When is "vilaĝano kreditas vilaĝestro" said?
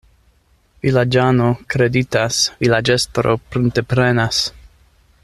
0.85-3.37